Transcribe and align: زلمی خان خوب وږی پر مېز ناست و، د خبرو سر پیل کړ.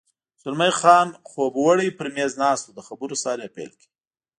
زلمی 0.41 0.71
خان 0.79 1.07
خوب 1.29 1.53
وږی 1.59 1.89
پر 1.97 2.07
مېز 2.15 2.31
ناست 2.41 2.65
و، 2.67 2.75
د 2.77 2.79
خبرو 2.87 3.15
سر 3.23 3.37
پیل 3.55 3.71
کړ. 3.79 3.87